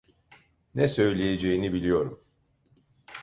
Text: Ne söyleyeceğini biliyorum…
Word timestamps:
Ne 0.75 0.87
söyleyeceğini 0.87 1.73
biliyorum… 1.73 2.23